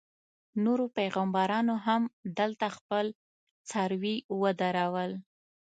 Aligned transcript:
نورو 0.63 0.85
پیغمبرانو 0.97 1.75
هم 1.85 2.01
دلته 2.39 2.67
خپل 2.77 3.05
څاروي 3.69 4.15
ودرول. 4.41 5.11